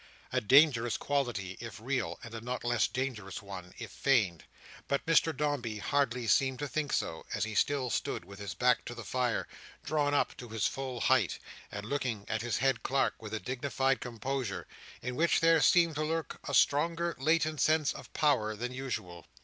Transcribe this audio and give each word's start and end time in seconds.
A 0.33 0.41
dangerous 0.41 0.97
quality, 0.97 1.57
if 1.59 1.79
real; 1.79 2.19
and 2.23 2.33
a 2.33 2.41
not 2.41 2.63
less 2.63 2.87
dangerous 2.87 3.39
one, 3.39 3.71
if 3.77 3.91
feigned. 3.91 4.45
But 4.87 5.05
Mr 5.05 5.31
Dombey 5.37 5.77
hardly 5.77 6.25
seemed 6.25 6.57
to 6.57 6.67
think 6.67 6.91
so, 6.91 7.23
as 7.35 7.43
he 7.43 7.53
still 7.53 7.91
stood 7.91 8.25
with 8.25 8.39
his 8.39 8.55
back 8.55 8.83
to 8.85 8.95
the 8.95 9.03
fire, 9.03 9.47
drawn 9.85 10.15
up 10.15 10.35
to 10.37 10.49
his 10.49 10.65
full 10.65 11.01
height, 11.01 11.37
and 11.71 11.85
looking 11.85 12.25
at 12.27 12.41
his 12.41 12.57
head 12.57 12.81
clerk 12.81 13.21
with 13.21 13.35
a 13.35 13.39
dignified 13.39 14.01
composure, 14.01 14.65
in 15.03 15.15
which 15.15 15.39
there 15.39 15.61
seemed 15.61 15.93
to 15.97 16.03
lurk 16.03 16.39
a 16.49 16.55
stronger 16.55 17.15
latent 17.19 17.61
sense 17.61 17.93
of 17.93 18.11
power 18.13 18.55
than 18.55 18.73
usual. 18.73 19.27